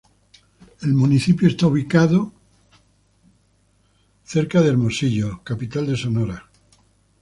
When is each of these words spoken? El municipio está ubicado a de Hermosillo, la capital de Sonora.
El 0.81 0.95
municipio 0.95 1.47
está 1.47 1.67
ubicado 1.67 2.33
a 4.33 4.61
de 4.61 4.67
Hermosillo, 4.67 5.29
la 5.37 5.43
capital 5.43 5.85
de 5.85 5.95
Sonora. 5.95 6.49